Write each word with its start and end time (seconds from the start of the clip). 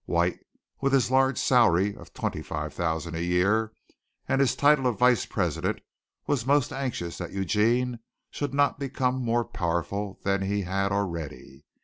White 0.07 0.39
with 0.81 0.93
his 0.93 1.11
large 1.11 1.37
salary 1.37 1.95
of 1.95 2.11
twenty 2.11 2.41
five 2.41 2.73
thousand 2.73 3.13
a 3.13 3.21
year 3.21 3.71
and 4.27 4.41
his 4.41 4.55
title 4.55 4.87
of 4.87 4.97
vice 4.97 5.27
president 5.27 5.79
was 6.25 6.43
most 6.43 6.73
anxious 6.73 7.19
that 7.19 7.33
Eugene 7.33 7.99
should 8.31 8.51
not 8.55 8.79
become 8.79 9.23
more 9.23 9.45
powerful 9.45 10.19
than 10.23 10.41
he 10.41 10.63
had 10.63 10.91
already. 10.91 11.65